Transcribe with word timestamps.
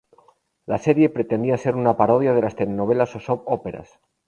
La 0.65 0.79
serie 0.79 1.09
pretendía 1.11 1.57
ser 1.59 1.75
una 1.75 1.95
parodia 1.95 2.33
de 2.33 2.41
las 2.41 2.55
telenovelas 2.55 3.15
o 3.15 3.19
Soap 3.19 3.43
Operas. 3.47 3.99